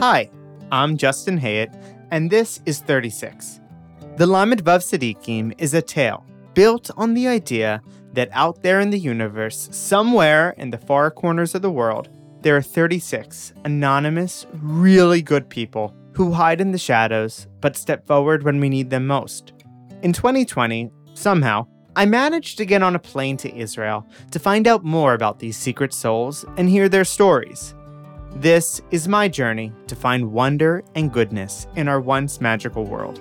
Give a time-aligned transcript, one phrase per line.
[0.00, 0.30] Hi,
[0.72, 1.70] I'm Justin Hayet,
[2.10, 3.60] and this is 36.
[4.16, 6.24] The Lamed Vav Tzadikim is a tale
[6.54, 7.82] built on the idea
[8.14, 12.08] that out there in the universe, somewhere in the far corners of the world,
[12.40, 18.42] there are 36 anonymous, really good people who hide in the shadows but step forward
[18.42, 19.52] when we need them most.
[20.00, 24.82] In 2020, somehow, I managed to get on a plane to Israel to find out
[24.82, 27.74] more about these secret souls and hear their stories.
[28.36, 33.20] This is my journey to find wonder and goodness in our once magical world.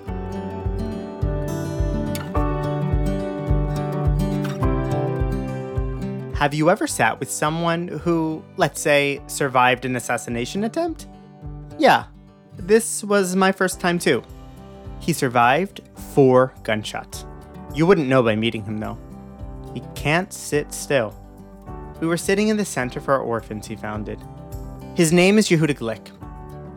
[6.38, 11.08] Have you ever sat with someone who, let's say, survived an assassination attempt?
[11.77, 12.05] Yeah,
[12.55, 14.23] this was my first time too.
[15.02, 15.82] He survived
[16.13, 17.26] four gunshots.
[17.76, 18.98] You wouldn't know by meeting him though.
[19.74, 21.13] He can't sit still.
[21.99, 24.20] We were sitting in the center for orphans he founded.
[24.95, 26.12] His name is Yehuda Glick.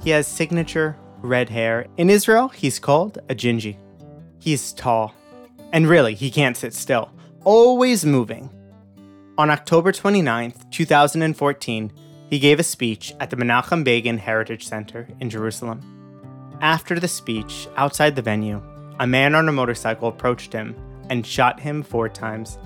[0.02, 1.86] He has signature red hair.
[1.96, 3.76] In Israel, he's called a gingy.
[4.38, 5.14] He's tall.
[5.72, 7.10] And really, he can't sit still,
[7.44, 8.50] always moving.
[9.38, 11.92] On October 29, 2014,
[12.28, 15.80] he gave a speech at the Menachem Begin Heritage Center in Jerusalem.
[16.60, 18.62] After the speech, outside the venue,
[19.00, 20.76] a man on a motorcycle approached him
[21.10, 22.58] and shot him four times.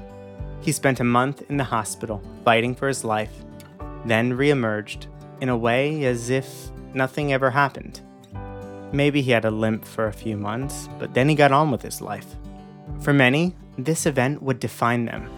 [0.60, 3.32] He spent a month in the hospital fighting for his life,
[4.04, 5.06] then reemerged
[5.40, 8.00] in a way as if nothing ever happened.
[8.92, 11.82] Maybe he had a limp for a few months, but then he got on with
[11.82, 12.36] his life.
[13.00, 15.28] For many, this event would define them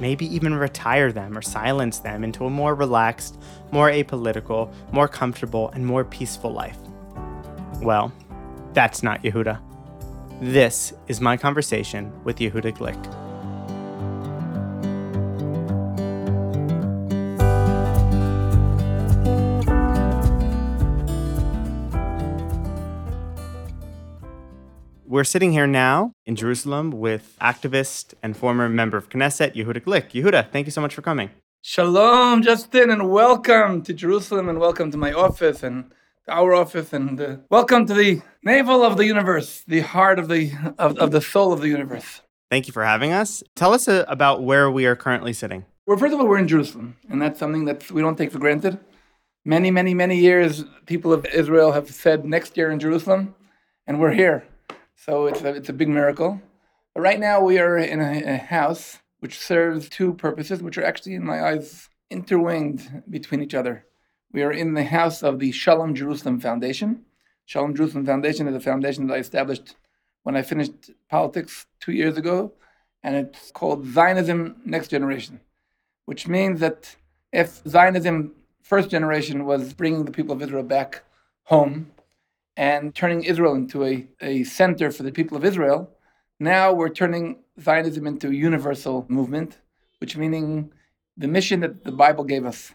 [0.00, 3.38] maybe even retire them or silence them into a more relaxed,
[3.70, 6.78] more apolitical, more comfortable, and more peaceful life.
[7.82, 8.12] Well,
[8.72, 9.60] that's not Yehuda.
[10.40, 13.19] This is my conversation with Yehuda Glick.
[25.10, 30.12] We're sitting here now in Jerusalem with activist and former member of Knesset, Yehuda Glick.
[30.12, 31.30] Yehuda, thank you so much for coming.
[31.62, 35.92] Shalom, Justin, and welcome to Jerusalem, and welcome to my office and
[36.28, 40.52] our office, and uh, welcome to the navel of the universe, the heart of the
[40.78, 42.20] of, of the soul of the universe.
[42.48, 43.42] Thank you for having us.
[43.56, 45.64] Tell us uh, about where we are currently sitting.
[45.88, 48.38] Well, first of all, we're in Jerusalem, and that's something that we don't take for
[48.38, 48.78] granted.
[49.44, 53.34] Many, many, many years, people of Israel have said next year in Jerusalem,
[53.88, 54.44] and we're here.
[55.00, 56.42] So it's a, it's a big miracle.
[56.94, 60.84] But right now we are in a, a house which serves two purposes, which are
[60.84, 63.86] actually, in my eyes, interwined between each other.
[64.30, 67.06] We are in the house of the Shalom Jerusalem Foundation.
[67.46, 69.74] Shalom Jerusalem Foundation is a foundation that I established
[70.22, 72.52] when I finished politics two years ago,
[73.02, 75.40] and it's called Zionism Next Generation,
[76.04, 76.94] which means that
[77.32, 81.04] if Zionism first generation was bringing the people of Israel back
[81.44, 81.90] home
[82.60, 85.90] and turning Israel into a, a center for the people of Israel.
[86.38, 89.56] Now we're turning Zionism into a universal movement,
[89.98, 90.70] which meaning
[91.16, 92.74] the mission that the Bible gave us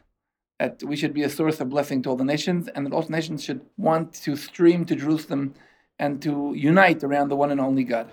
[0.58, 3.06] that we should be a source of blessing to all the nations, and that all
[3.10, 5.54] nations should want to stream to Jerusalem
[6.00, 8.08] and to unite around the one and only God.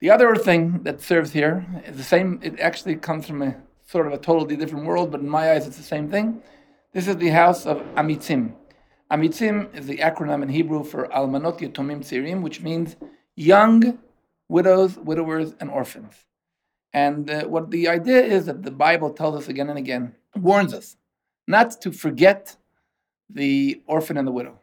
[0.00, 3.54] The other thing that serves here is the same, it actually comes from a
[3.86, 6.42] sort of a totally different world, but in my eyes it's the same thing.
[6.92, 8.54] This is the house of Amitzim.
[9.14, 12.96] Amitzim is the acronym in Hebrew for Almanot Yatomim Tzirim, which means
[13.36, 14.00] young
[14.48, 16.14] widows, widowers, and orphans.
[16.92, 20.74] And uh, what the idea is that the Bible tells us again and again, warns
[20.74, 20.96] us
[21.46, 22.56] not to forget
[23.30, 24.58] the orphan and the widow.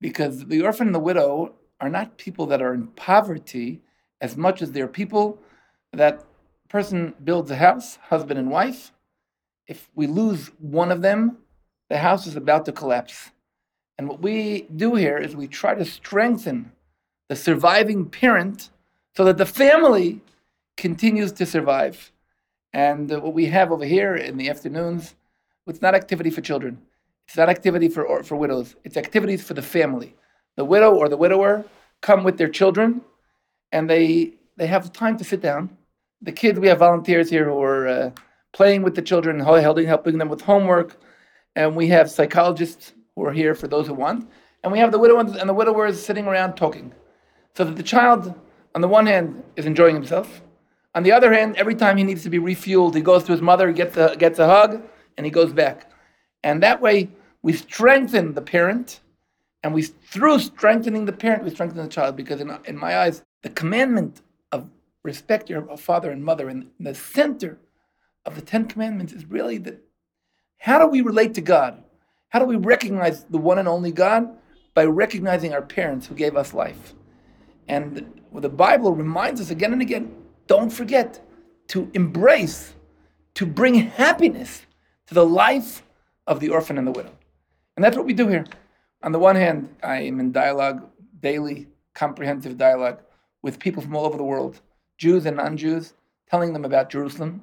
[0.00, 3.80] Because the orphan and the widow are not people that are in poverty
[4.20, 5.38] as much as they're people
[5.92, 6.24] that
[6.68, 8.90] person builds a house, husband and wife.
[9.68, 11.38] If we lose one of them,
[11.88, 13.30] the house is about to collapse.
[14.02, 16.72] And what we do here is we try to strengthen
[17.28, 18.70] the surviving parent
[19.16, 20.20] so that the family
[20.76, 22.10] continues to survive.
[22.72, 25.14] And uh, what we have over here in the afternoons,
[25.68, 26.82] it's not activity for children.
[27.28, 28.74] It's not activity for, or, for widows.
[28.82, 30.16] It's activities for the family.
[30.56, 31.64] The widow or the widower
[32.00, 33.02] come with their children
[33.70, 35.76] and they, they have time to sit down.
[36.22, 38.10] The kids, we have volunteers here who are uh,
[38.52, 41.00] playing with the children, helping, helping them with homework.
[41.54, 44.28] And we have psychologists who are here for those who want,
[44.62, 46.92] and we have the widow and the widowers sitting around talking.
[47.54, 48.34] So that the child,
[48.74, 50.42] on the one hand, is enjoying himself.
[50.94, 53.42] On the other hand, every time he needs to be refueled, he goes to his
[53.42, 54.82] mother, gets a, gets a hug,
[55.16, 55.90] and he goes back.
[56.42, 57.10] And that way,
[57.42, 59.00] we strengthen the parent,
[59.62, 62.16] and we through strengthening the parent, we strengthen the child.
[62.16, 64.70] Because in, in my eyes, the commandment of
[65.02, 67.58] respect your father and mother, in the center
[68.24, 69.80] of the Ten Commandments, is really that
[70.58, 71.82] how do we relate to God?
[72.32, 74.38] How do we recognize the one and only God?
[74.72, 76.94] By recognizing our parents who gave us life.
[77.68, 80.14] And the Bible reminds us again and again
[80.46, 81.22] don't forget
[81.68, 82.74] to embrace,
[83.34, 84.62] to bring happiness
[85.08, 85.82] to the life
[86.26, 87.12] of the orphan and the widow.
[87.76, 88.46] And that's what we do here.
[89.02, 90.88] On the one hand, I am in dialogue,
[91.20, 93.00] daily, comprehensive dialogue
[93.42, 94.62] with people from all over the world,
[94.96, 95.92] Jews and non Jews,
[96.30, 97.42] telling them about Jerusalem,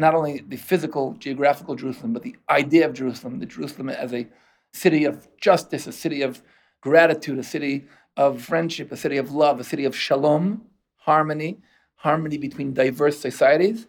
[0.00, 4.26] not only the physical, geographical Jerusalem, but the idea of Jerusalem, the Jerusalem as a
[4.72, 6.42] city of justice, a city of
[6.80, 7.86] gratitude, a city
[8.16, 10.62] of friendship, a city of love, a city of shalom,
[10.96, 11.58] harmony,
[11.96, 13.86] harmony between diverse societies,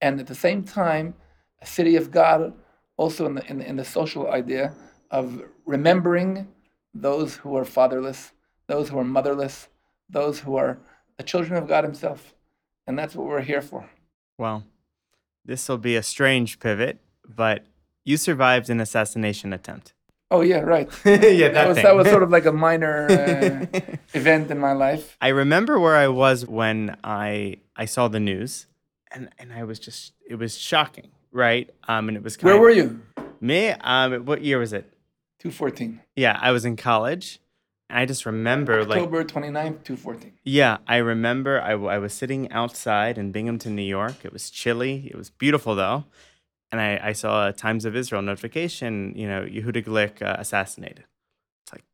[0.00, 1.14] and at the same time,
[1.60, 2.54] a city of God,
[2.96, 4.72] also in the, in in the social idea
[5.10, 6.48] of remembering
[6.94, 8.32] those who are fatherless,
[8.66, 9.68] those who are motherless,
[10.08, 10.78] those who are
[11.16, 12.34] the children of God Himself.
[12.86, 13.88] And that's what we're here for.
[14.38, 14.64] Well,
[15.48, 17.64] this will be a strange pivot, but
[18.04, 19.94] you survived an assassination attempt.
[20.30, 20.88] Oh yeah, right.
[21.06, 21.84] yeah, that, That was, thing.
[21.84, 23.06] that was sort of like a minor
[23.72, 23.80] uh,
[24.12, 25.16] event in my life.
[25.22, 28.66] I remember where I was when I I saw the news,
[29.10, 31.70] and and I was just it was shocking, right?
[31.88, 33.00] Um, and it was kind Where were you?
[33.40, 33.70] me?
[33.70, 34.84] Um, what year was it?
[35.40, 36.00] 214.
[36.14, 37.40] Yeah, I was in college.
[37.90, 40.32] I just remember like October 29th, 214.
[40.44, 44.24] Yeah, I remember I, w- I was sitting outside in Binghamton, New York.
[44.24, 45.08] It was chilly.
[45.10, 46.04] It was beautiful though.
[46.70, 51.04] And I, I saw a Times of Israel notification, you know, Yehuda Glick uh, assassinated.
[51.64, 51.84] It's like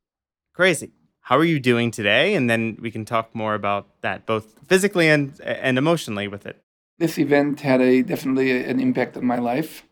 [0.52, 0.90] crazy.
[1.20, 2.34] How are you doing today?
[2.34, 6.60] And then we can talk more about that, both physically and and emotionally with it.
[6.98, 9.84] This event had a definitely an impact on my life.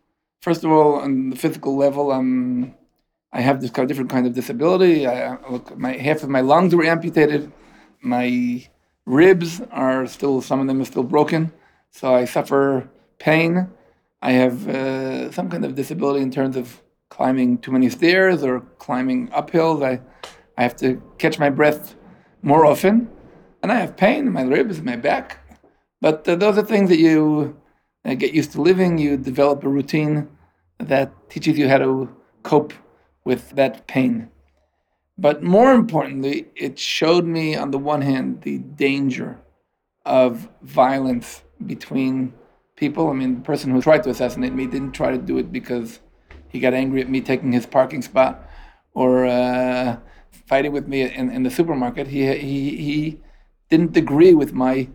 [0.42, 2.74] First of all, on the physical level, um,
[3.32, 5.06] I have this kind of different kind of disability.
[5.06, 7.50] I, look, my half of my lungs were amputated.
[8.02, 8.66] My
[9.06, 11.52] ribs are still some of them are still broken,
[11.90, 12.88] so I suffer
[13.18, 13.68] pain.
[14.20, 18.60] I have uh, some kind of disability in terms of climbing too many stairs or
[18.78, 19.82] climbing uphills.
[19.82, 20.00] I
[20.58, 21.94] I have to catch my breath
[22.42, 23.08] more often,
[23.62, 25.38] and I have pain in my ribs, my back.
[26.00, 27.56] But uh, those are things that you
[28.04, 28.98] uh, get used to living.
[28.98, 30.28] You develop a routine
[30.78, 32.74] that teaches you how to cope
[33.24, 34.30] with that pain.
[35.18, 39.38] But more importantly, it showed me, on the one hand, the danger
[40.04, 42.32] of violence between
[42.76, 43.08] people.
[43.08, 46.00] I mean, the person who tried to assassinate me didn't try to do it because
[46.48, 48.48] he got angry at me taking his parking spot
[48.94, 49.98] or uh,
[50.46, 52.08] fighting with me in, in the supermarket.
[52.08, 53.20] He, he, he
[53.70, 54.88] didn't agree with my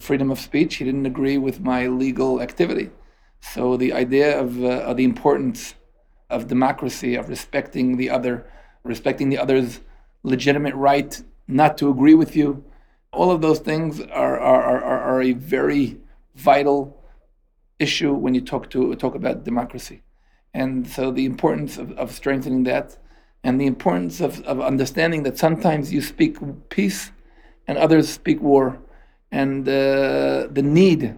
[0.00, 0.76] freedom of speech.
[0.76, 2.90] He didn't agree with my legal activity.
[3.40, 5.74] So the idea of, uh, of the importance
[6.32, 8.44] of democracy, of respecting the other,
[8.82, 9.80] respecting the other's
[10.22, 12.64] legitimate right not to agree with you,
[13.12, 15.98] all of those things are, are, are, are- a very
[16.34, 16.98] vital
[17.78, 20.02] issue when you talk to talk about democracy.
[20.54, 22.98] And so the importance of, of strengthening that
[23.44, 26.38] and the importance of, of understanding that sometimes you speak
[26.70, 27.12] peace
[27.66, 28.78] and others speak war.
[29.30, 31.16] And uh, the need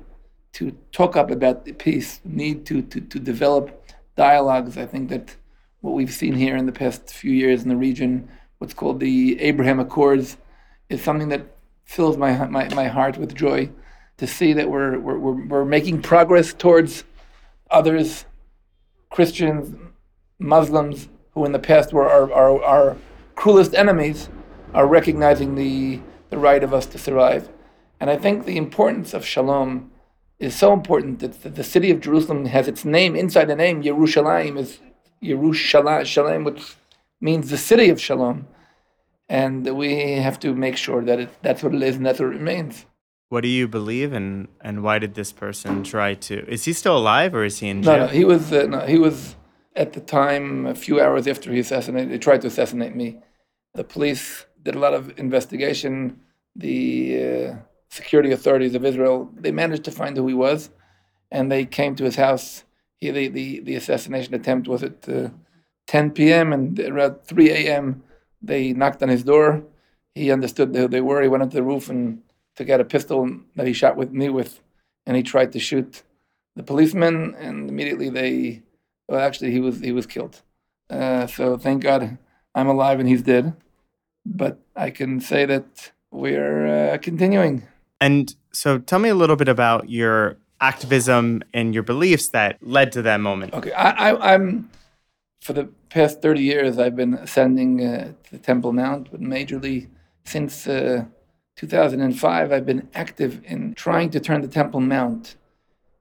[0.53, 3.84] to talk up about peace, need to, to, to develop
[4.17, 4.77] dialogues.
[4.77, 5.37] I think that
[5.81, 8.29] what we've seen here in the past few years in the region,
[8.59, 10.37] what's called the Abraham Accords,
[10.89, 11.47] is something that
[11.85, 13.71] fills my, my, my heart with joy
[14.17, 17.05] to see that we're, we're, we're, we're making progress towards
[17.71, 18.25] others,
[19.11, 19.77] Christians,
[20.39, 22.97] Muslims, who in the past were our, our, our
[23.35, 24.29] cruelest enemies,
[24.73, 26.01] are recognizing the,
[26.31, 27.49] the right of us to survive.
[28.01, 29.91] And I think the importance of shalom
[30.45, 33.83] is so important that the, the city of Jerusalem has its name inside the name.
[33.83, 34.79] Yerushalayim is
[35.23, 36.77] Yerushalayim, which
[37.21, 38.47] means the city of shalom.
[39.29, 42.27] And we have to make sure that it, that's what it is and that's what
[42.27, 42.85] it remains.
[43.31, 46.47] What do you believe, and and why did this person try to?
[46.49, 48.07] Is he still alive, or is he in No, jail?
[48.07, 49.35] no, he was uh, no, he was
[49.75, 52.13] at the time a few hours after he assassinated.
[52.13, 53.19] They tried to assassinate me.
[53.75, 56.21] The police did a lot of investigation.
[56.55, 56.77] The
[57.25, 57.57] uh,
[58.01, 60.71] security authorities of Israel they managed to find who he was,
[61.31, 62.65] and they came to his house.
[62.99, 65.31] He the the, the assassination attempt was at uh,
[65.87, 66.53] 10 p.m.
[66.53, 68.03] and around 3 a.m.
[68.43, 69.65] they knocked on his door.
[70.15, 71.23] He understood who they were.
[71.23, 72.23] He went up to the roof and
[72.57, 73.19] took out a pistol
[73.57, 74.61] that he shot with me with,
[75.07, 76.03] and he tried to shoot
[76.57, 78.63] the policeman, and immediately they,
[79.09, 80.43] well, actually, he was he was killed.
[80.91, 82.19] Uh, so thank God
[82.55, 83.55] I'm alive and he's dead.
[84.27, 87.65] But I can say that we're uh, continuing.
[88.01, 92.93] And so, tell me a little bit about your activism and your beliefs that led
[92.93, 93.53] to that moment.
[93.55, 94.71] Okay, I, I'm
[95.41, 99.89] for the past 30 years I've been ascending uh, the Temple Mount, but majorly
[100.25, 101.05] since uh,
[101.57, 105.37] 2005 I've been active in trying to turn the Temple Mount,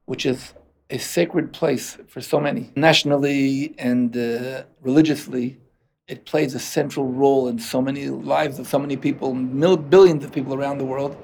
[0.05, 0.53] which is
[0.89, 2.71] a sacred place for so many.
[2.77, 5.57] Nationally and uh, religiously,
[6.07, 10.23] it plays a central role in so many lives of so many people, mil- billions
[10.23, 11.17] of people around the world.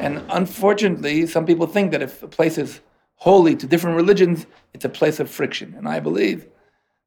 [0.00, 2.80] And unfortunately, some people think that if a place is
[3.16, 5.74] holy to different religions, it's a place of friction.
[5.76, 6.46] And I believe,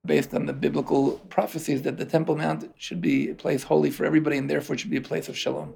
[0.06, 4.06] based on the biblical prophecies, that the Temple Mount should be a place holy for
[4.06, 5.74] everybody and therefore should be a place of shalom.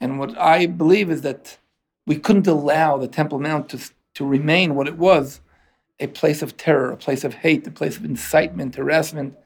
[0.00, 1.58] And what I believe is that
[2.06, 3.80] we couldn't allow the Temple Mount to,
[4.14, 5.40] to remain what it was
[5.98, 9.36] a place of terror, a place of hate, a place of incitement, harassment,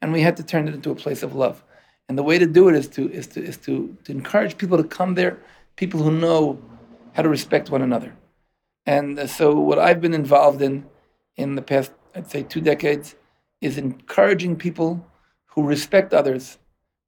[0.00, 1.64] and we had to turn it into a place of love.
[2.08, 4.76] And the way to do it is to is to is to, to encourage people
[4.76, 5.38] to come there,
[5.76, 6.58] people who know
[7.12, 8.16] how to respect one another.
[8.84, 10.86] And uh, so what I've been involved in
[11.36, 13.14] in the past, I'd say two decades,
[13.60, 15.06] is encouraging people
[15.46, 16.58] who respect others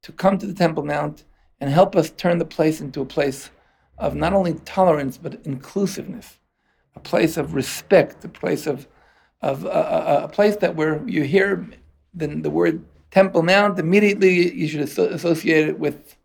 [0.03, 1.23] to come to the Temple Mount
[1.59, 3.49] and help us turn the place into a place
[3.97, 6.39] of not only tolerance but inclusiveness,
[6.95, 8.87] a place of respect, a place of,
[9.41, 11.67] of uh, uh, a place that where you hear
[12.13, 16.15] the, the word Temple Mount, immediately you should associate it with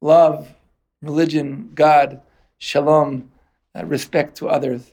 [0.00, 0.48] love,
[1.02, 2.20] religion, God,
[2.58, 3.30] shalom,
[3.76, 4.92] uh, respect to others.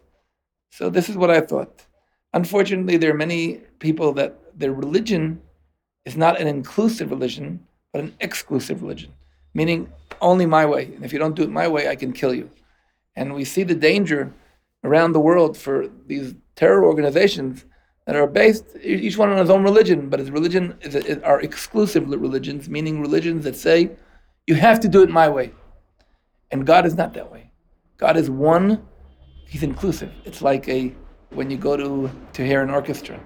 [0.72, 1.86] So this is what I thought.
[2.34, 5.42] Unfortunately, there are many people that their religion
[6.06, 9.14] is not an inclusive religion, but an exclusive religion
[9.54, 10.86] meaning only my way.
[10.86, 12.50] And if you don't do it my way, I can kill you.
[13.16, 14.32] And we see the danger
[14.84, 17.66] around the world for these terror organizations
[18.06, 21.42] that are based, each one on his own religion, but his religion is, is, are
[21.42, 23.92] exclusive religions, meaning religions that say,
[24.48, 25.52] you have to do it my way.
[26.52, 27.52] And God is not that way.
[27.98, 28.86] God is one,
[29.46, 30.12] He's inclusive.
[30.26, 30.94] It's like a
[31.32, 33.20] when you go to, to hear an orchestra,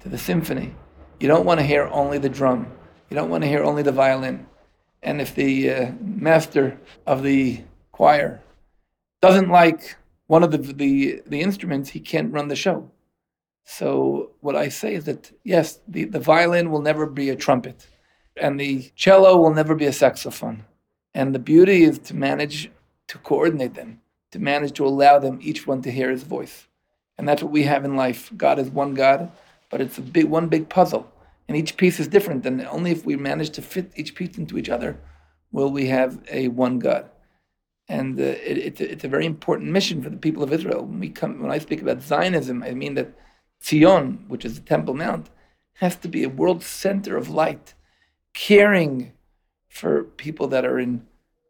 [0.00, 0.74] to the symphony,
[1.20, 2.70] you don't want to hear only the drum.
[3.10, 4.46] You don't want to hear only the violin.
[5.02, 8.40] And if the uh, master of the choir
[9.20, 9.96] doesn't like
[10.26, 12.90] one of the, the, the instruments, he can't run the show.
[13.64, 17.86] So what I say is that yes, the, the violin will never be a trumpet,
[18.36, 20.64] and the cello will never be a saxophone.
[21.14, 22.70] And the beauty is to manage
[23.08, 24.00] to coordinate them,
[24.32, 26.66] to manage to allow them each one to hear his voice.
[27.16, 28.32] And that's what we have in life.
[28.36, 29.30] God is one God,
[29.70, 31.10] but it's a big one big puzzle
[31.48, 32.46] and each piece is different.
[32.46, 34.98] And only if we manage to fit each piece into each other
[35.52, 37.10] will we have a one God.
[37.88, 40.84] And uh, it, it's, a, it's a very important mission for the people of Israel.
[40.84, 43.12] When we come, when I speak about Zionism, I mean that
[43.62, 45.28] Zion, which is the Temple Mount,
[45.74, 47.74] has to be a world center of light,
[48.32, 49.12] caring
[49.74, 51.04] for people that are in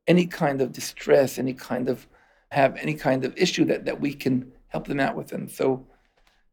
[0.06, 2.06] any kind of distress, any kind of
[2.50, 5.30] have any kind of issue that, that we can help them out with.
[5.32, 5.86] And so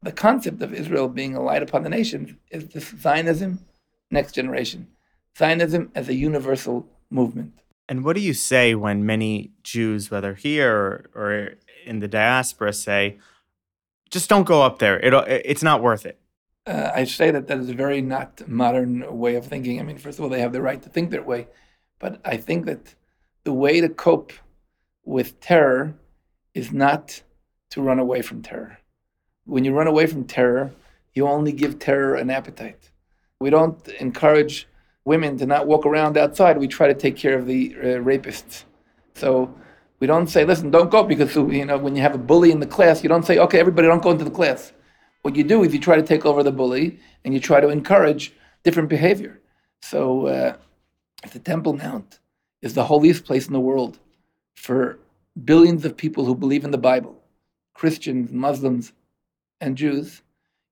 [0.02, 3.60] the concept of Israel being a light upon the nations is this Zionism,
[4.10, 4.86] next generation.
[5.38, 7.54] Zionism as a universal movement.
[7.88, 11.54] And what do you say when many Jews, whether here or, or
[11.86, 13.18] in the diaspora, say,
[14.10, 15.00] just don't go up there.
[15.00, 15.14] It,
[15.46, 16.18] it's not worth it.
[16.66, 19.80] Uh, I say that that is a very not modern way of thinking.
[19.80, 21.48] I mean, first of all, they have the right to think that way.
[21.98, 22.94] But I think that
[23.44, 24.32] the way to cope
[25.04, 25.94] with terror
[26.54, 27.22] is not
[27.70, 28.78] to run away from terror
[29.44, 30.72] when you run away from terror,
[31.14, 32.90] you only give terror an appetite.
[33.40, 34.68] We don't encourage
[35.04, 36.58] women to not walk around outside.
[36.58, 38.64] We try to take care of the uh, rapists.
[39.14, 39.52] So
[39.98, 42.60] we don't say, listen, don't go because you know when you have a bully in
[42.60, 44.72] the class, you don't say, okay, everybody don't go into the class.
[45.22, 47.68] What you do is you try to take over the bully and you try to
[47.68, 48.32] encourage
[48.64, 49.40] different behavior.
[49.80, 50.56] So uh,
[51.32, 52.18] the Temple Mount
[52.60, 53.98] is the holiest place in the world
[54.54, 54.98] for
[55.44, 57.20] billions of people who believe in the Bible,
[57.74, 58.92] Christians, Muslims,
[59.60, 60.22] and Jews.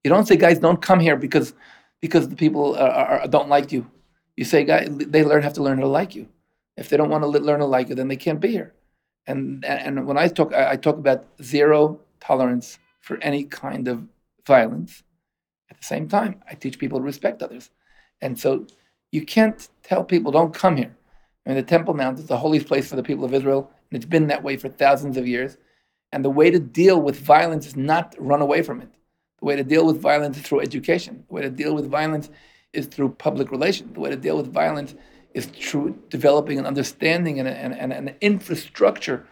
[0.04, 1.54] You don't say, guys, don't come here because
[2.00, 3.90] because the people are, are, don't like you.
[4.36, 6.28] You say, guys, they learn have to learn how to like you.
[6.76, 8.74] If they don't want to learn to like you, then they can't be here.
[9.26, 14.06] And and when I talk, I talk about zero tolerance for any kind of
[14.46, 15.02] violence.
[15.70, 17.70] At the same time, I teach people to respect others.
[18.20, 18.66] And so
[19.12, 20.96] you can't tell people, don't come here.
[21.46, 23.96] I mean, the Temple Mount is the holiest place for the people of Israel, and
[23.96, 25.56] it's been that way for thousands of years.
[26.12, 28.88] And the way to deal with violence is not run away from it.
[29.38, 31.24] The way to deal with violence is through education.
[31.28, 32.30] The way to deal with violence
[32.72, 33.94] is through public relations.
[33.94, 34.94] The way to deal with violence
[35.34, 39.26] is through developing an understanding and, and, and an infrastructure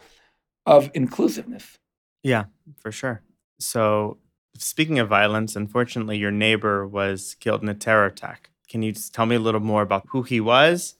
[0.64, 1.78] of inclusiveness.
[2.22, 2.44] Yeah,
[2.80, 3.22] for sure.
[3.58, 4.18] So,
[4.58, 8.50] speaking of violence, unfortunately, your neighbor was killed in a terror attack.
[8.68, 10.96] Can you tell me a little more about who he was,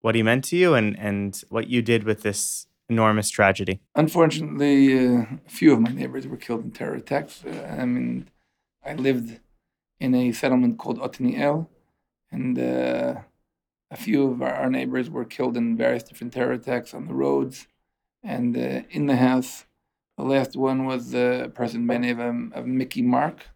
[0.00, 3.80] what he meant to you, and, and what you did with this enormous tragedy.
[3.94, 7.44] Unfortunately, uh, a few of my neighbors were killed in terror attacks.
[7.44, 8.28] Uh, I mean,
[8.84, 9.40] I lived
[10.00, 11.68] in a settlement called Otniel,
[12.30, 13.20] and uh,
[13.90, 17.14] a few of our, our, neighbors were killed in various different terror attacks on the
[17.14, 17.66] roads
[18.22, 19.64] and uh, in the house.
[20.16, 23.48] The last one was a person by name of, of Mickey Mark,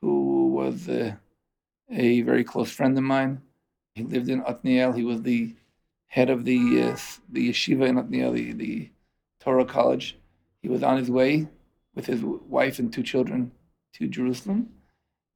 [0.00, 1.16] who was uh,
[1.90, 3.42] a very close friend of mine.
[3.96, 4.96] He lived in Otniel.
[4.96, 5.56] He was the
[6.06, 6.96] head of the uh,
[7.28, 8.90] the yeshiva in Otniel, the, the
[9.40, 10.16] Torah college.
[10.62, 11.48] He was on his way
[11.94, 13.50] with his wife and two children
[13.94, 14.70] to Jerusalem,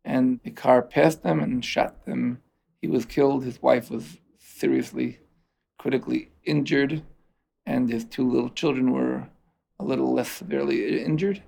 [0.05, 2.41] and a car passed them and shot them.
[2.81, 3.45] He was killed.
[3.45, 5.19] His wife was seriously,
[5.79, 7.03] critically injured,
[7.67, 9.29] and his two little children were
[9.79, 11.43] a little less severely injured.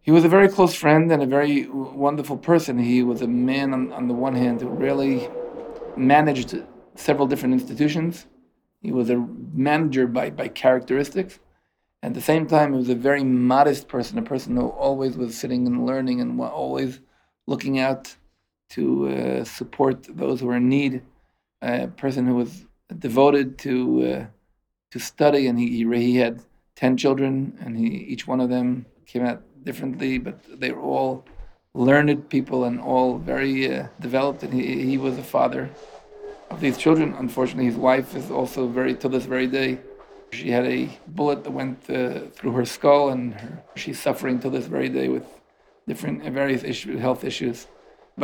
[0.00, 2.78] He was a very close friend and a very wonderful person.
[2.78, 5.28] He was a man, on, on the one hand, who really
[5.96, 6.56] managed
[6.94, 8.26] several different institutions.
[8.80, 9.16] He was a
[9.52, 11.40] manager by, by characteristics.
[12.02, 15.36] At the same time, he was a very modest person, a person who always was
[15.36, 17.00] sitting and learning and always
[17.46, 18.14] looking out
[18.70, 21.02] to uh, support those who are in need.
[21.60, 22.66] A person who was
[22.98, 24.26] devoted to uh,
[24.92, 26.40] to study, and he, he, he had
[26.82, 27.32] ten children,
[27.62, 28.68] and he each one of them
[29.10, 31.12] came out differently, but they were all
[31.88, 34.40] learned people and all very uh, developed.
[34.44, 35.64] And he, he was a father
[36.52, 37.08] of these children.
[37.24, 39.70] Unfortunately, his wife is also very, to this very day,
[40.38, 40.80] she had a
[41.18, 41.94] bullet that went uh,
[42.36, 45.26] through her skull, and her, she's suffering to this very day with
[45.90, 47.66] different uh, various issues, health issues.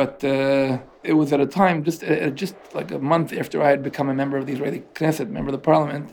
[0.01, 3.69] But uh, it was at a time, just uh, just like a month after I
[3.73, 6.05] had become a member of the Israeli Knesset, member of the parliament,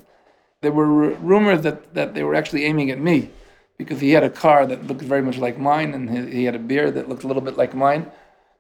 [0.62, 3.31] there were rumors that, that they were actually aiming at me
[3.76, 6.54] because he had a car that looked very much like mine and he, he had
[6.54, 8.11] a beard that looked a little bit like mine.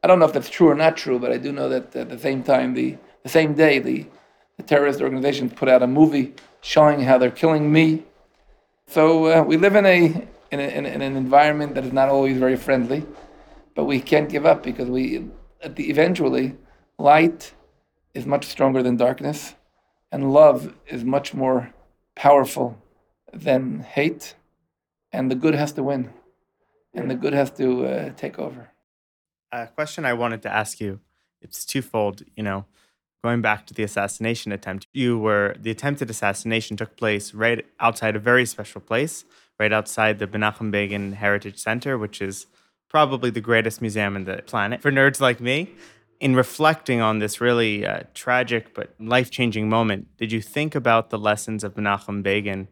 [0.02, 2.08] I don't know if that's true or not true, but I do know that at
[2.08, 4.04] the same time, the, the same day, the,
[4.56, 8.02] the terrorist organization put out a movie showing how they're killing me.
[8.88, 12.36] So uh, we live in a, in, a, in, an environment that is not always
[12.36, 13.06] very friendly,
[13.76, 15.24] but we can't give up because we
[15.64, 16.56] the, eventually
[16.98, 17.52] light
[18.12, 19.54] is much stronger than darkness,
[20.10, 21.72] and love is much more
[22.14, 22.78] powerful
[23.32, 24.34] than hate
[25.12, 26.12] and the good has to win,
[26.94, 28.70] and the good has to uh, take over.
[29.52, 31.00] A question I wanted to ask you
[31.40, 32.22] it's twofold.
[32.36, 32.64] You know,
[33.22, 38.16] going back to the assassination attempt, you were the attempted assassination took place right outside
[38.16, 39.24] a very special place,
[39.58, 42.46] right outside the Menachem Begin Heritage Center, which is
[42.88, 45.74] probably the greatest museum in the planet for nerds like me.
[46.22, 51.10] In reflecting on this really uh, tragic but life changing moment, did you think about
[51.10, 52.68] the lessons of Menachem Begin?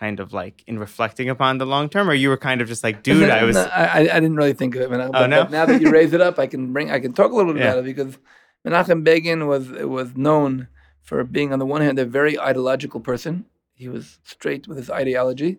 [0.00, 2.82] kind of like in reflecting upon the long term, or you were kind of just
[2.82, 3.54] like, dude, I was.
[3.56, 4.90] No, I, I didn't really think of it.
[4.90, 5.46] Menachem, oh no!
[5.48, 7.62] now that you raise it up, I can bring, I can talk a little bit
[7.62, 7.72] yeah.
[7.72, 8.18] about it because
[8.66, 10.68] Menachem Begin was was known
[11.02, 13.44] for being, on the one hand, a very ideological person.
[13.74, 15.58] He was straight with his ideology,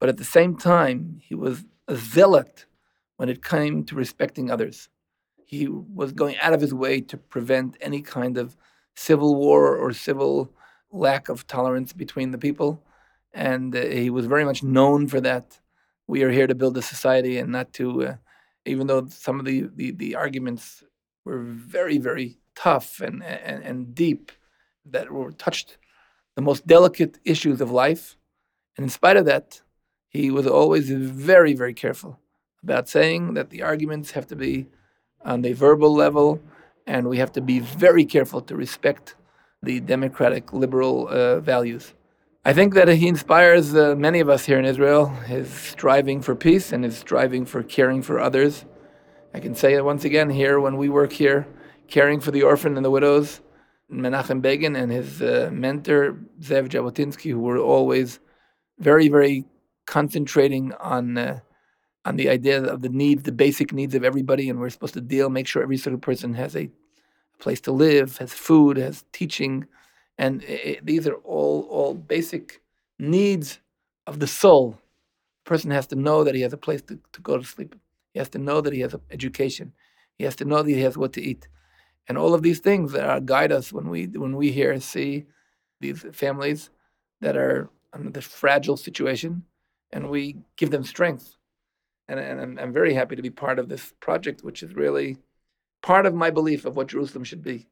[0.00, 2.66] but at the same time, he was a zealot
[3.16, 4.88] when it came to respecting others.
[5.48, 8.56] He was going out of his way to prevent any kind of
[8.94, 10.52] civil war or civil
[10.92, 12.82] lack of tolerance between the people
[13.32, 15.60] and uh, he was very much known for that.
[16.06, 18.14] We are here to build a society and not to, uh,
[18.64, 20.82] even though some of the, the, the, arguments
[21.24, 24.32] were very, very tough and, and, and deep,
[24.84, 25.76] that were touched
[26.34, 28.16] the most delicate issues of life.
[28.76, 29.60] And in spite of that,
[30.08, 32.18] he was always very, very careful
[32.62, 34.68] about saying that the arguments have to be
[35.24, 36.40] on the verbal level,
[36.86, 39.14] and we have to be very careful to respect
[39.62, 41.94] the democratic liberal uh, values.
[42.44, 46.34] I think that he inspires uh, many of us here in Israel, his striving for
[46.34, 48.64] peace and his striving for caring for others.
[49.34, 51.46] I can say it once again here when we work here,
[51.88, 53.40] caring for the orphan and the widows,
[53.92, 58.20] Menachem Begin and his uh, mentor, Zev Jabotinsky, who were always
[58.78, 59.44] very, very
[59.86, 61.40] concentrating on uh,
[62.08, 65.00] on the idea of the needs, the basic needs of everybody, and we're supposed to
[65.02, 66.70] deal, make sure every single person has a
[67.38, 69.66] place to live, has food, has teaching,
[70.16, 72.62] and it, these are all all basic
[72.98, 73.60] needs
[74.06, 74.78] of the soul.
[75.44, 77.76] A person has to know that he has a place to, to go to sleep.
[78.14, 79.72] He has to know that he has education.
[80.16, 81.46] He has to know that he has what to eat,
[82.08, 85.26] and all of these things that are, guide us when we when we here see
[85.80, 86.70] these families
[87.20, 89.42] that are in this fragile situation,
[89.92, 91.37] and we give them strength.
[92.08, 95.18] And, and I'm, I'm very happy to be part of this project, which is really
[95.82, 97.68] part of my belief of what Jerusalem should be.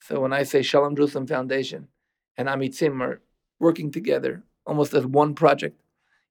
[0.00, 1.88] So when I say Shalom Jerusalem Foundation
[2.36, 3.20] and Amitzim are
[3.60, 5.80] working together almost as one project,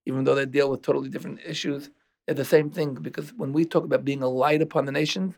[0.05, 1.89] even though they deal with totally different issues,
[2.25, 2.95] they're the same thing.
[2.95, 5.35] Because when we talk about being a light upon the nations,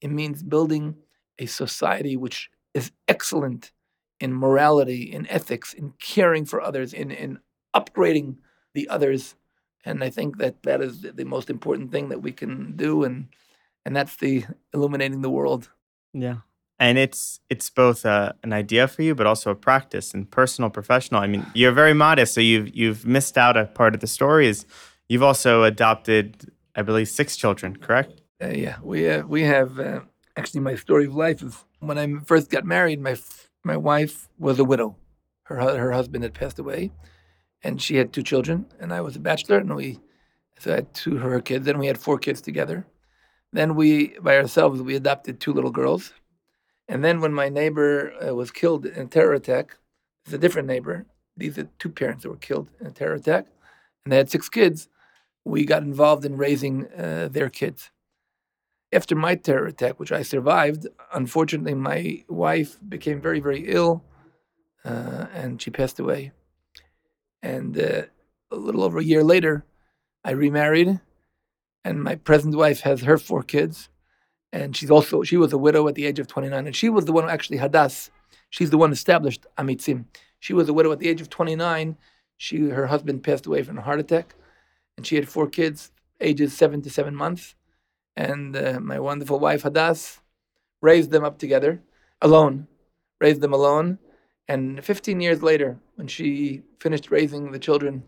[0.00, 0.96] it means building
[1.38, 3.72] a society which is excellent
[4.20, 7.38] in morality, in ethics, in caring for others, in, in
[7.74, 8.36] upgrading
[8.74, 9.34] the others.
[9.84, 13.28] And I think that that is the most important thing that we can do, and
[13.84, 15.70] and that's the illuminating the world.
[16.12, 16.38] Yeah
[16.78, 20.30] and it's it's both a, uh, an idea for you but also a practice and
[20.30, 24.00] personal professional i mean you're very modest so you've you've missed out a part of
[24.00, 24.64] the story is
[25.12, 28.22] You've also adopted, I believe, six children, correct?
[28.42, 30.00] Uh, yeah, we uh, we have uh,
[30.38, 32.98] actually my story of life is when I first got married.
[32.98, 33.16] My
[33.62, 34.96] my wife was a widow.
[35.44, 36.92] Her her husband had passed away,
[37.62, 40.00] and she had two children, and I was a bachelor, and we
[40.58, 42.86] so I had two of her kids, and we had four kids together.
[43.52, 46.12] Then we by ourselves we adopted two little girls,
[46.88, 49.78] and then when my neighbor uh, was killed in a terror attack,
[50.24, 51.06] it's a different neighbor.
[51.36, 53.46] These are two parents that were killed in a terror attack,
[54.04, 54.88] and they had six kids.
[55.44, 57.90] We got involved in raising uh, their kids
[58.92, 64.04] after my terror attack, which I survived, unfortunately, my wife became very, very ill
[64.84, 66.32] uh, and she passed away.
[67.42, 68.02] And uh,
[68.50, 69.64] a little over a year later,
[70.24, 71.00] I remarried,
[71.84, 73.88] and my present wife has her four kids.
[74.52, 76.66] And she's also, she was a widow at the age of 29.
[76.66, 78.10] And she was the one who actually, Hadass,
[78.50, 80.04] she's the one established Amitzim.
[80.38, 81.96] She was a widow at the age of 29.
[82.36, 84.34] She, her husband passed away from a heart attack.
[84.96, 87.54] And she had four kids, ages seven to seven months
[88.16, 90.18] and uh, my wonderful wife Hadass
[90.80, 91.82] raised them up together,
[92.20, 92.66] alone,
[93.20, 93.98] raised them alone.
[94.48, 98.02] And 15 years later, when she finished raising the children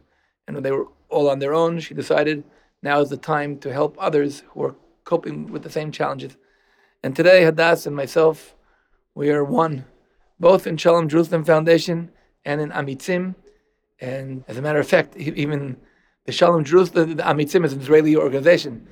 [0.46, 2.44] and when they were all on their own, she decided
[2.82, 6.36] now is the time to help others who are coping with the same challenges.
[7.02, 8.54] And today, Hadass and myself,
[9.14, 9.84] we are one,
[10.40, 12.10] both in Shalom Jerusalem Foundation
[12.44, 13.34] and in Amitzim.
[14.00, 15.76] And as a matter of fact, even
[16.26, 18.86] the Shalom Jerusalem, the Amitzim is an Israeli organization.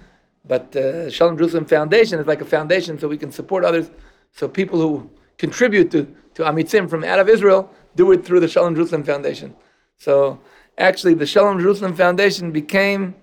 [0.45, 3.91] But uh, Shalom Jerusalem Foundation is like a foundation so we can support others.
[4.33, 8.49] So people who contribute to, to Amitzim from out of Israel do it through the
[8.49, 9.55] Shalom Jerusalem Foundation.
[9.99, 10.41] So
[10.79, 13.15] actually, the Shalom Jerusalem Foundation became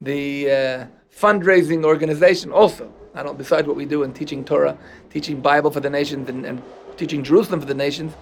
[0.00, 2.92] the uh, fundraising organization also.
[3.14, 4.76] I don't, besides what we do in teaching Torah,
[5.10, 6.62] teaching Bible for the nations, and, and
[6.96, 8.12] teaching Jerusalem for the nations,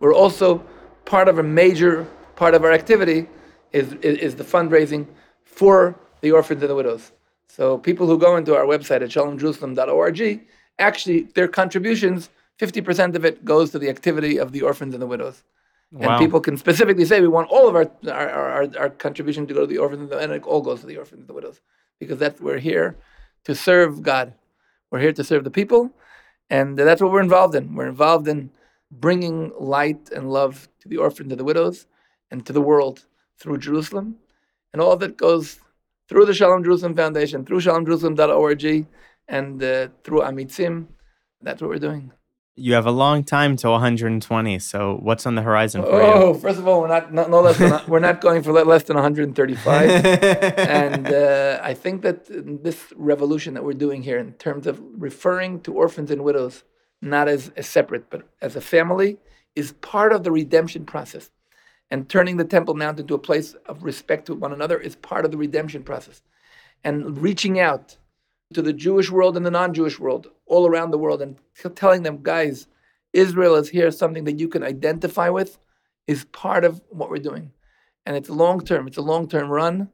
[0.00, 0.64] we're also
[1.04, 3.28] part of a major part of our activity
[3.72, 5.06] is, is, is the fundraising
[5.44, 7.12] for the orphans and the widows.
[7.48, 10.46] So people who go into our website at shalomjerusalem.org,
[10.78, 12.30] actually their contributions,
[12.62, 15.42] 50% of it goes to the activity of the orphans and the widows.
[15.90, 16.10] Wow.
[16.10, 19.54] And people can specifically say we want all of our our, our, our contribution to
[19.54, 21.34] go to the orphans and, the, and it all goes to the orphans and the
[21.34, 21.60] widows
[21.98, 22.96] because that's we're here
[23.44, 24.32] to serve God.
[24.90, 25.90] We're here to serve the people,
[26.48, 27.74] and that's what we're involved in.
[27.74, 28.50] We're involved in
[28.90, 31.86] bringing light and love to the orphans and the widows
[32.30, 33.04] and to the world
[33.38, 34.16] through Jerusalem,
[34.72, 35.58] and all that goes
[36.08, 38.86] through the Shalom Jerusalem Foundation, through shalomjerusalem.org,
[39.28, 40.86] and uh, through Amitzim.
[41.42, 42.12] That's what we're doing.
[42.54, 44.58] You have a long time to 120.
[44.58, 46.04] So what's on the horizon for oh, you?
[46.04, 48.82] Oh, first of all, we're not, not no less than we're not going for less
[48.82, 49.90] than 135.
[50.58, 52.26] and uh, I think that
[52.62, 56.64] this revolution that we're doing here, in terms of referring to orphans and widows,
[57.00, 59.16] not as, as separate but as a family,
[59.56, 61.30] is part of the redemption process
[61.92, 65.26] and turning the Temple Mount into a place of respect to one another is part
[65.26, 66.22] of the redemption process.
[66.82, 67.98] And reaching out
[68.52, 71.38] to the Jewish world and the non Jewish world all around the world and
[71.74, 72.66] telling them, guys,
[73.12, 75.58] Israel is here, something that you can identify with,
[76.06, 77.52] is part of what we're doing.
[78.06, 79.90] And it's long term, it's a long term run.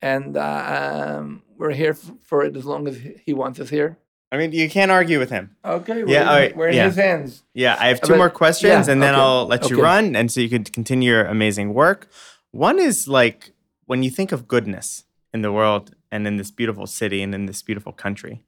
[0.00, 3.98] And uh, um, we're here for it as long as he wants us here.
[4.32, 5.54] I mean, you can't argue with him.
[5.64, 6.02] Okay.
[6.02, 6.38] We're yeah.
[6.38, 6.86] In, we're in yeah.
[6.86, 7.42] his hands.
[7.52, 7.76] Yeah.
[7.78, 9.22] I have two but, more questions, yeah, and then okay.
[9.22, 9.82] I'll let you okay.
[9.82, 12.08] run, and so you can continue your amazing work.
[12.50, 13.52] One is like
[13.84, 17.46] when you think of goodness in the world and in this beautiful city and in
[17.46, 18.44] this beautiful country,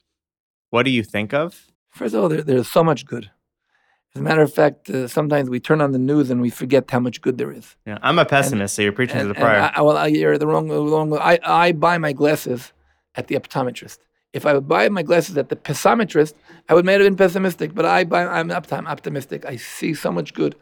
[0.71, 1.73] what do you think of?
[1.89, 3.31] First of all, there, there's so much good.
[4.15, 6.89] As a matter of fact, uh, sometimes we turn on the news and we forget
[6.89, 7.75] how much good there is.
[7.85, 9.73] Yeah, I'm a pessimist, and, so you're preaching and, to the choir.
[9.75, 11.17] I, well, I, you're the wrong, wrong.
[11.19, 12.73] I, I buy my glasses
[13.17, 13.99] at the optometrist.
[14.33, 16.35] If I would buy my glasses at the pessimetrist,
[16.69, 17.75] I would may have been pessimistic.
[17.75, 19.45] But I buy, I'm I'm optimistic.
[19.47, 20.57] I see so much good.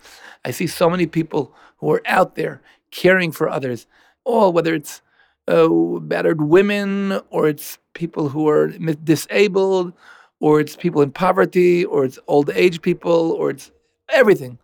[0.45, 3.87] I see so many people who are out there caring for others.
[4.25, 5.03] All whether it's
[5.49, 5.69] uh,
[6.01, 9.93] battered women or it's people who are disabled
[10.41, 13.71] or it's people in poverty or it's old age people or it's
[14.09, 14.59] everything.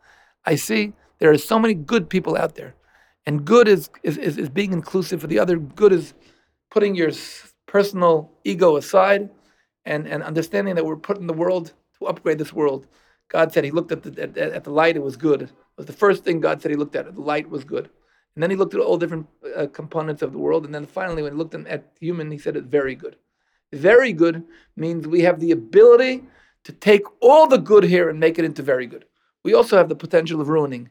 [0.45, 2.75] I see there are so many good people out there.
[3.27, 5.57] And good is, is, is, is being inclusive for the other.
[5.59, 6.15] Good is
[6.71, 7.11] putting your
[7.67, 9.29] personal ego aside
[9.85, 12.87] and, and understanding that we're put in the world to upgrade this world.
[13.29, 15.43] God said he looked at the, at, at the light, it was good.
[15.43, 17.15] It was the first thing God said he looked at.
[17.15, 17.91] The light was good.
[18.39, 20.65] And then he looked at all different uh, components of the world.
[20.65, 23.17] And then finally, when he looked at human, he said it's very good.
[23.73, 24.45] Very good
[24.77, 26.23] means we have the ability
[26.63, 29.07] to take all the good here and make it into very good.
[29.43, 30.91] We also have the potential of ruining.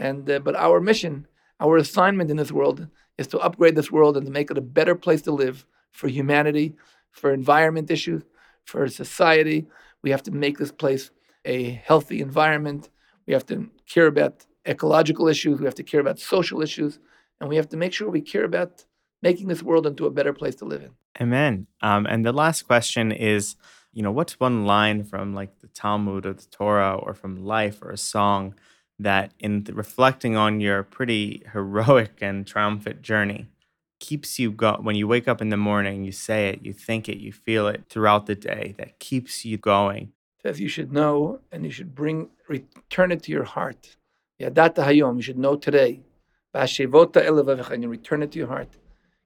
[0.00, 1.28] And uh, but our mission,
[1.60, 4.72] our assignment in this world is to upgrade this world and to make it a
[4.78, 6.74] better place to live for humanity,
[7.12, 8.24] for environment issues,
[8.64, 9.68] for society.
[10.02, 11.12] We have to make this place
[11.44, 12.90] a healthy environment.
[13.28, 15.58] We have to care about ecological issues.
[15.58, 16.98] We have to care about social issues.
[17.40, 18.84] And we have to make sure we care about
[19.22, 20.90] making this world into a better place to live in.
[21.20, 21.66] Amen.
[21.82, 23.56] Um, and the last question is,
[23.92, 27.82] you know, what's one line from like the Talmud or the Torah or from life
[27.82, 28.54] or a song
[28.98, 33.48] that, in reflecting on your pretty heroic and triumphant journey,
[33.98, 37.08] keeps you go when you wake up in the morning, you say it, you think
[37.08, 40.12] it, you feel it throughout the day, that keeps you going.
[40.42, 43.96] Says you should know and you should bring return it to your heart.
[44.40, 46.00] Yadata hayom, you should know today.
[46.52, 46.68] And
[47.82, 48.68] you return it to your heart.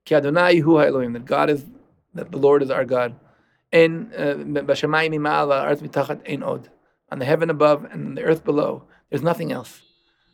[0.05, 1.64] Ki Adonai hu ha'elohim, that God is,
[2.12, 3.14] that the Lord is our God.
[3.72, 6.68] In uh, b'shamayim ima'ala, earth mitachat ein od.
[7.11, 9.83] On the heaven above and on the earth below, there's nothing else.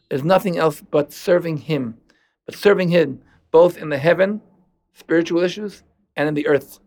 [0.09, 1.99] There's nothing else but serving Him.
[2.47, 4.40] But serving Him both in the heaven,
[4.95, 5.83] spiritual issues,
[6.16, 6.81] and in the earth,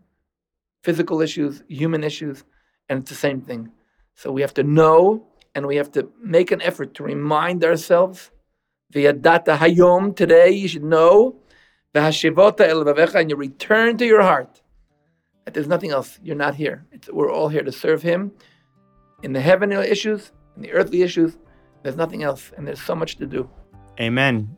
[0.82, 2.44] physical issues, human issues,
[2.88, 3.70] and it's the same thing.
[4.14, 8.30] So we have to know and we have to make an effort to remind ourselves.
[8.92, 11.36] V'yadata hayom, today you should know.
[11.94, 14.62] V'hashivota el and you return to your heart.
[15.44, 16.18] That there's nothing else.
[16.22, 16.86] You're not here.
[16.90, 18.32] It's, we're all here to serve Him
[19.22, 21.36] in the heavenly issues, in the earthly issues.
[21.82, 23.48] There's nothing else, and there's so much to do.
[24.00, 24.56] Amen.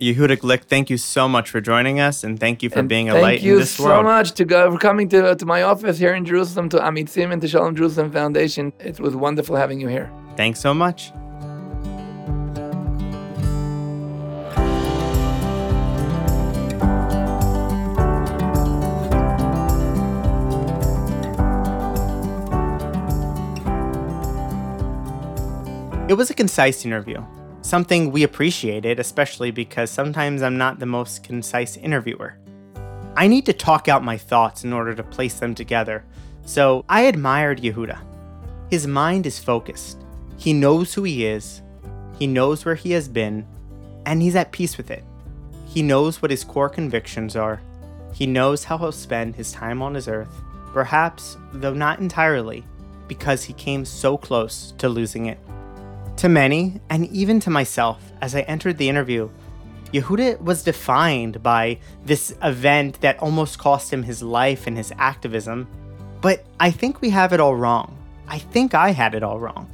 [0.00, 3.08] Yehuda Glick, thank you so much for joining us, and thank you for And being
[3.08, 3.90] a light in this world.
[3.90, 6.68] Thank you so much to go, for coming to, to my office here in Jerusalem,
[6.68, 8.74] to Amitzim and to Shalom Jerusalem Foundation.
[8.78, 10.12] It was wonderful having you here.
[10.36, 11.12] Thanks so much.
[26.08, 27.20] It was a concise interview,
[27.62, 32.38] something we appreciated, especially because sometimes I'm not the most concise interviewer.
[33.16, 36.04] I need to talk out my thoughts in order to place them together,
[36.44, 37.98] so I admired Yehuda.
[38.70, 40.05] His mind is focused.
[40.36, 41.62] He knows who he is,
[42.18, 43.46] he knows where he has been,
[44.04, 45.04] and he's at peace with it.
[45.66, 47.60] He knows what his core convictions are.
[48.14, 50.40] He knows how he'll spend his time on his earth,
[50.72, 52.64] perhaps, though not entirely,
[53.08, 55.38] because he came so close to losing it.
[56.18, 59.28] To many, and even to myself, as I entered the interview,
[59.92, 65.68] Yehuda was defined by this event that almost cost him his life and his activism.
[66.22, 67.96] But I think we have it all wrong.
[68.26, 69.70] I think I had it all wrong.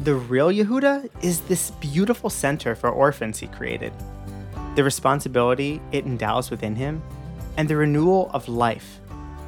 [0.00, 3.92] The real Yehuda is this beautiful center for orphans he created.
[4.74, 7.02] The responsibility it endows within him,
[7.58, 8.98] and the renewal of life.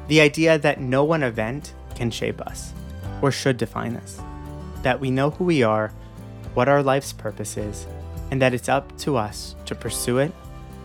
[0.09, 2.71] The idea that no one event can shape us,
[3.23, 4.21] or should define us.
[4.83, 5.91] That we know who we are,
[6.53, 7.87] what our life's purpose is,
[8.29, 10.31] and that it's up to us to pursue it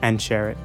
[0.00, 0.57] and share it.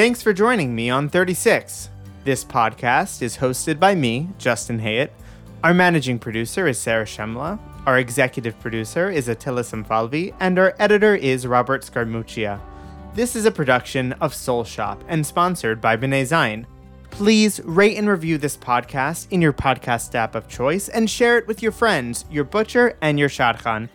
[0.00, 1.90] Thanks for joining me on 36.
[2.24, 5.10] This podcast is hosted by me, Justin Hayet.
[5.62, 7.58] Our managing producer is Sarah Shemla.
[7.84, 12.58] Our executive producer is Attila Samfalvi, and our editor is Robert Scarmuccia.
[13.14, 16.66] This is a production of Soul Shop and sponsored by B'nai Zion.
[17.10, 21.46] Please rate and review this podcast in your podcast app of choice and share it
[21.46, 23.90] with your friends, your butcher, and your shadchan.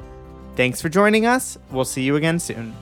[0.56, 1.58] Thanks for joining us.
[1.72, 2.76] We'll see you again soon.